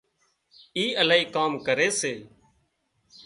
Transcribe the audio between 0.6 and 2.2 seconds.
اِي الاهي ڪام ڪري سي